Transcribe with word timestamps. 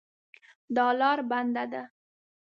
دا 0.75 0.87
لار 0.99 1.19
بنده 1.29 1.65
ده 1.71 1.83